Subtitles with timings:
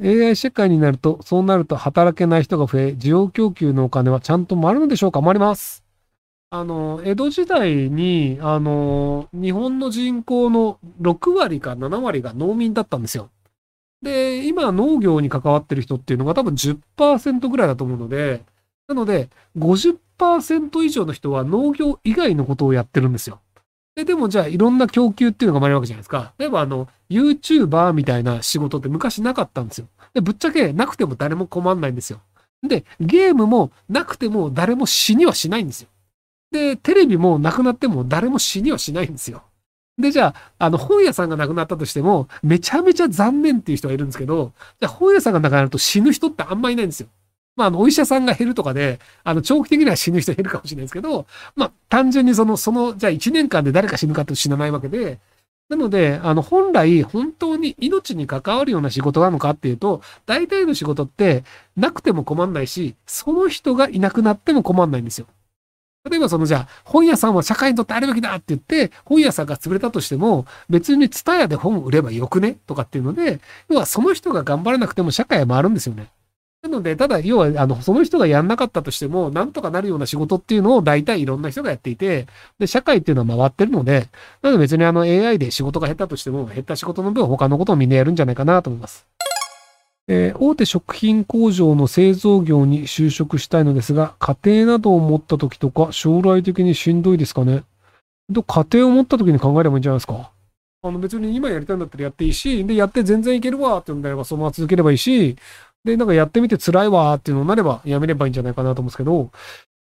[0.00, 5.22] AI 社会になると、そうなると働けない人が増え、需要供給のお金はちゃんと回るのでしょうか？
[5.22, 5.84] 回ります。
[6.50, 13.30] あの、江戸時代に、あの、日本の人口の6割か7割が農民だったんですよ。
[14.02, 18.42] で、今農業に関わってる人っていうのが多分10%ぐらいだと思うので、
[18.88, 23.40] なので、50%以上の人は農業以外のことをやってるんですよ。
[23.94, 26.32] で、でもじゃあいろんな供給っていうのが生まれるわけじゃないですか。
[26.38, 29.88] 例えばあの、YouTuber みたいな仕事って昔なかったんですよ。
[30.14, 32.20] で、ぶっちゃけなくても誰も困んないんですよ。
[32.66, 35.88] で、ゲームもなくても誰も死にはしないんですよ。
[36.52, 39.42] で、テレビもなくなっても誰も死にはしないんですよ。
[39.98, 47.08] で、じゃあ、あの、本屋さんがなくなったとしても、めちゃめちゃ残念っていう人がいるんですけど、じゃあ本屋さんがなくなると死ぬ人ってあんまいないんですよ。
[47.56, 55.18] まあ、あの、お医者さんが減るとかで、あの、長期的には死ぬ人減るかもしれないですけど、まあ、単純にその、その、じゃあ1年間で誰か死ぬかって死なないわけで、
[55.68, 61.44] なので、あの、本来、本当に命に関わるような仕事なのかっていうと、大体の仕事って、
[61.76, 65.26] なくても困んないし、その人がいなくなっても困んないんですよ。
[66.10, 76.08] 例えばそのじゃあ、本屋さんは社会にとってあるべきだって言って、本屋さんが潰れたとしても、別にツタヤで本売ればよくねとかっていうので、要はその人が頑張らなくても社会は回るんですよね。
[76.72, 82.26] ので、ただ、要は、あの、その人がやんなかったとしても、なんとかなるような仕事っていうのを大体いろんな人がやっていて、
[82.58, 84.08] で、社会っていうのは回ってるので、
[84.42, 89.06] なので別にあの AI で仕事が減ったとしても、減った仕事の分他のことをみんなやるんじゃないかなと思います。
[90.08, 97.62] えー、大手食品工場の製造業に就職したいのですが、家庭などを持った時とか、将来的にしんどいですかね。
[98.32, 100.32] 家庭を持った時に考えればいいんじゃないですか。
[100.84, 105.36] あの別に今やりたいんだったらやっていいし、で、やって全然いけるわって言うんであればそのまま続ければいいし、
[105.84, 109.30] で、なんかやってみて辛いわーっていうのになればやめればいいんじゃないかなと思うんですけど、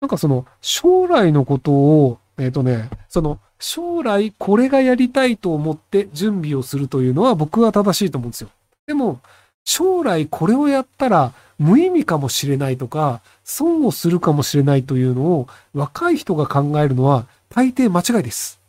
[0.00, 8.50] なんかその将来のことを、えっ、ー、とね、その将来これがやりたいと思って準備をするというのは僕は正しいと思うんですよ。
[8.86, 9.20] でも、
[9.64, 18.60] 将来これをやったら無意味かもしれないとか、損をするかもしれないというのを若い人が考えるのは大抵間違いです。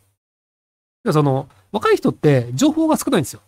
[1.10, 3.40] その、若い人って情報が少ないんですよ。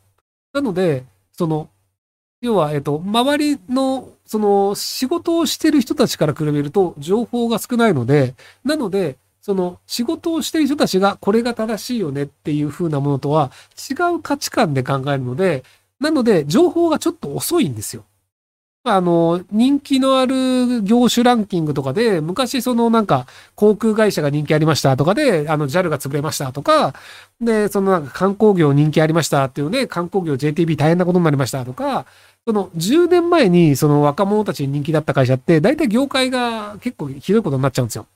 [0.53, 1.69] なので、その、
[2.41, 8.35] 要は、えっと、周りの、その、仕事をしてる人たちから比べると、情報が少ないので、
[8.65, 13.51] なので、その、仕事をしてる人たちが、これが正しいよねっていう風なものとは、
[13.91, 15.65] 違う価値観で考えるので、
[15.99, 18.05] なので、情報がちょっと遅いんですよ。
[18.97, 26.95] あの、人気のある業種ランキングとかで、昔そのなんか航空会社が人気ありましたとかで、あの JAL が潰れましたとか、
[27.41, 32.07] で、そのなんか観光業人気ありましたっていうね、観光業 JTB 大変なことになりましたとか、
[32.47, 38.07] その10年前にその若者たちに人気だった会社って、大体業界が結構ひどいことになっちゃうんですよ。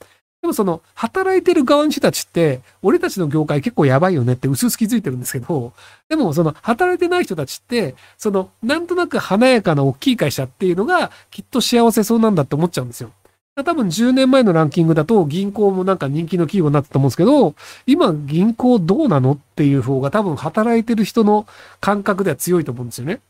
[0.43, 5.73] でもその、働いてる側の人たちって、俺たちの業界結構やばいよねって薄々気づいてるんですけど、
[6.09, 13.13] でもその、働いてない人たちって、その、なんとなく華やかな大きい会社っていうのが、きっと幸せそうなんだって思っちゃうんですよ。
[13.55, 17.55] 多分10年前のランキングだと銀行もなんか人気の企業になってたと思うんですけど、
[17.87, 21.47] 今銀行どうなのっていう方が多分働いてる人の
[21.79, 23.21] 感覚では強いと思うんですよね。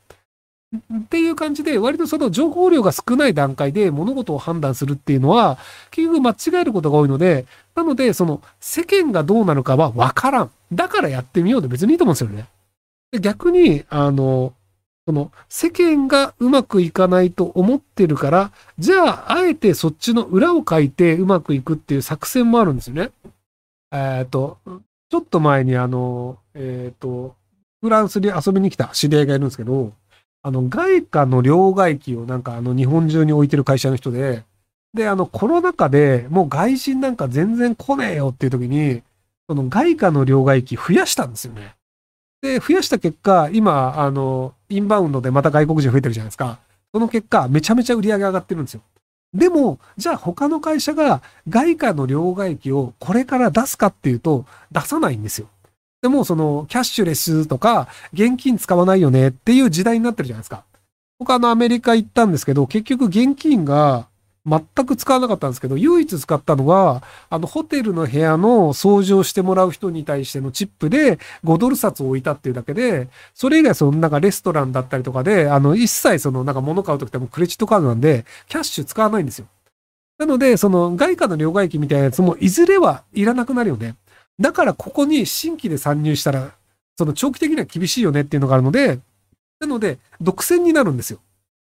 [0.75, 5.59] っていう感じで、割とその情報量が少ない段階で物事を判断するっていうのは、
[5.91, 10.51] 結局間違えることが多いので、なので、その世間がどうなのかはわからん。
[10.73, 12.47] だからやってみようで別にいいと思うんですよね。
[13.21, 14.55] 逆に、あの、
[15.05, 23.11] その世間がうまくいかないと思ってるから、じゃあ、あえてそっちの裏を書いてうまくいくっていう作戦もあるんですよね。
[23.91, 24.59] えっ、ー、と、
[25.11, 27.35] ちょっと前にあの、えっ、ー、と、
[27.83, 29.93] フランスに遊びに来た知り合いがいるんですけど、
[30.43, 34.43] あの、外貨の両替機をなんかあの日本中に置いてる会社の人で、
[34.93, 39.03] で、あのコロナ禍でもう外人なんか全然来ねえよっていう時に、
[39.49, 41.75] その外貨の両替機増やしたんですよね。
[42.43, 46.59] で、増やした結果、今、あの、インバウンドでまた外国人増えてるじゃないですか。
[46.93, 48.83] その結果、めちゃめちゃ売り上げ上がってるんですよ。
[49.33, 55.47] でも、じゃあ他の会社が外貨の両替機をこれから出すかっていうと、出さないんですよ。
[56.03, 60.65] でも、その、キャッシュレスとか、現金使わないよねっていう時代になってるじゃないですか。
[61.21, 64.09] 僕あの、アメリカ行ったんですけど、結局現金が
[64.45, 79.47] 全く使わなかったんですけど、唯一使ったのが、あの、ホテルの部屋の掃除をしてもらう人に対してのチップで5ドル札を置いたっていうだけで、それ以外そのなんかレストランだったりとかで、あの、一切そのなんか物買うときってもクレジットカードなんで、キャッシュ使わないんですよ。
[80.19, 83.95] なので、その外貨の両替機みたいなやつもいずれはいらなくなるよね。
[84.39, 86.53] だからここに新規で参入したら、
[86.97, 88.99] その長期的には厳しいよねっていうのがあるので、
[89.61, 91.21] なので、独占になるんですよ。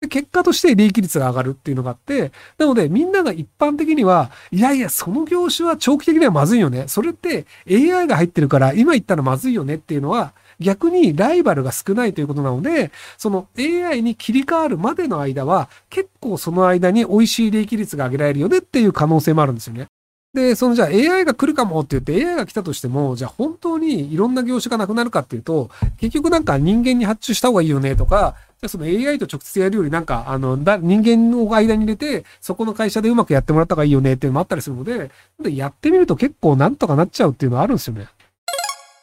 [0.02, 6.88] で結果として利益率が上がるっていうのがあって、なのでみんなが一般的には、いやいや、その業種は長期的にはまずいよね。
[6.88, 19.88] それって AI が入ってるから今言ったらまずいよねっていうのは、逆にライバルが少ないということなので、その AI に切り替わるまでの間は、結構その間に美味しい利益率が上げられるよねっていう可能性もあるんですよね。
[20.34, 35.10] で、そのじゃあ AI が来るかもって言って AI が来たとしても、じゃあ本当にいろんな業種がなくなるかっていうと、結局なんか人間に発注した方がいいよねとか、じゃあその AI と直接やるよりなんか、あの、だ人間の間に入れて、そこの会社でうまくやってもらった方がいいよねっていうのもあったりするので、
[35.42, 38.08] でやってみると結構なんとかなっちゃうっていうのはあるんですよね。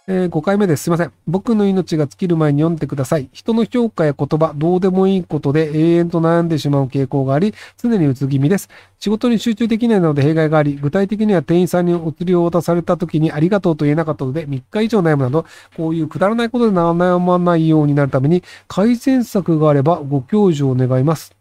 [0.08, 0.84] えー、5回目です。
[0.84, 1.12] すいません。
[1.26, 3.28] 僕の命が尽きる前に読んでください。
[3.32, 8.68] 人の評価や言葉、どうでもいいことで永遠と悩んでしまう傾向があり、常にうつ気味です。
[9.00, 15.44] 仕事に集中できないので弊害があり、具体的には店員さんにお釣りを渡された時にありがとうと言えなかったので、3日以上悩むなど、
[15.76, 21.34] こういうくだらないことで悩まないようになるために、改善策があればご教授を願います。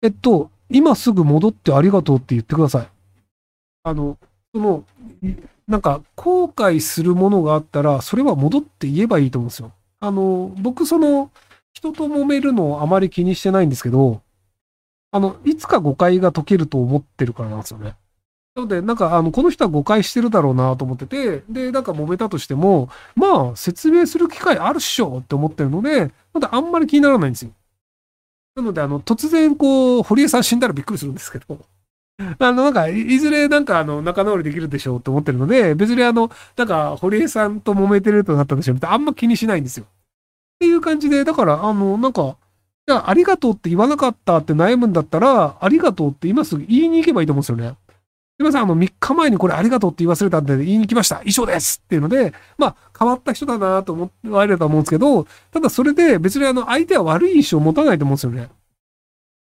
[0.00, 2.88] えっと、今すぐ戻ってありがとうって言ってください。
[3.82, 4.16] あの、
[4.54, 4.84] その、
[5.68, 9.72] なんか、後悔するものがあったら、それは戻って言えばいいと思うんですよ。
[10.00, 11.30] あの、僕、その、
[11.74, 14.22] 人と揉めるのをあまり気にしてないんですけど、
[15.12, 17.96] あの、いつか誤解が解けると思ってるからなんですよね。
[18.54, 27.52] なので、なんか、あの、この人は誤解してるだろうなと思ってて、で、なんか揉めたとしても、まあ、説明する機会あるっしょって思ってるので、まだあんまり気にならないんですよ。
[28.56, 31.58] なので、あの、突然、こう、堀江さん死んだらびっくりするんですけど、
[32.40, 39.84] あの、なんか、いずれなんかあの、仲直りできるでしょうと思ってるので、別にあの、なんか、堀江さんと揉めてるとなったとしても、あんま気にしないんですよ。
[39.84, 39.88] っ
[40.58, 42.36] ていう感じで、だから、あの、なんか、
[42.88, 47.76] いや、ありがとうって言わなかったって悩むんだったら、ありがとうって今すぐ言いに行けばいいと思うんですよね。
[48.38, 51.22] すいません、あの、3日前にこれありがとうって言い忘れたんで言いに来ました。
[51.24, 58.48] 以上ですっていうので、まあ、変わった人だなと思われると思うんですけど、ただそれで別にあの、相手は悪い印象を持たないと思うんですよね。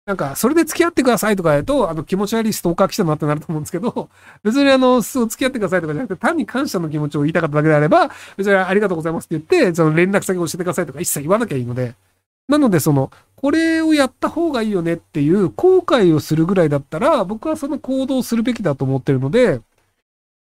[0.07, 4.09] なんか、それで付き合ってくださいとかやと、あの、気持ち悪いストーカー来たなってなると思うんですけど、
[4.41, 11.93] 別にあの、そう付き合ってくださいとかじゃなくて、単に感謝の気持ちを言いたかっただけであれば、別にありがとうございますって言って、その連絡先を教えてくださいとか一切言わなきゃいいので、
[12.47, 19.59] なので、その、これをやった方がいいよねっていう後悔をするぐらいだったら、僕はその行動をするべきだと思ってるので、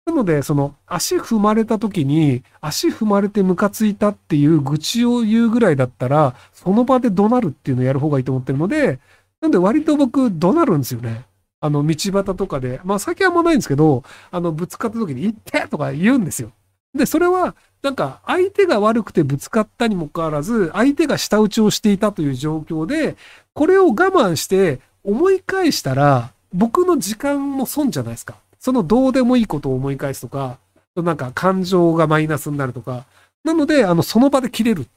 [0.06, 9.00] なので、その、足踏まれた時に、足踏まれてムカついたっていう愚痴を言うぐらいだったら、その場で怒鳴るっていうのをやる方がいいと思ってるので、
[9.46, 11.24] なんで割と僕怒鳴るんですよね。
[11.62, 12.82] あの、道端とかで。
[12.84, 16.52] まあ、先はあんまないんですけど、あの、ぶつかった時に、行ってとか言うんですよ。
[16.96, 23.18] で、それは、なんか、相手が悪くてぶつかったにもかかわらず、相手が舌打ちをしていたという状況で、
[23.54, 28.38] これを我慢して思い返したら、僕の時間も損じゃないですか。
[28.60, 30.58] そのどうでもいいことを思い返すとか、
[30.96, 33.06] なんか感情がマイナスになるとか。
[33.44, 34.88] なので、あの、その場で切れる。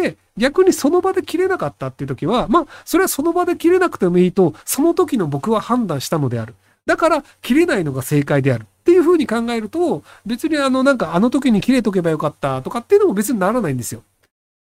[0.00, 6.54] で、逆にその場で切れなかったっていう時は、まあ、それはその場で切れなくてもいいと、その時の僕は判断したのである。
[6.86, 8.62] だから、切れないのが正解である。
[8.62, 14.02] っていうふうに考えると、別にあの、なんかあの時に切れとけばよかったとかっていうのも別にならないんですよ。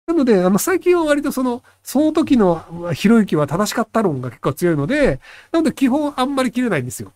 [0.05, 5.19] なので、あの、最近は割とその、その時のひろゆきは正しかった論が結構強いので、
[5.51, 7.13] なので基本あんまり切れないんですよ。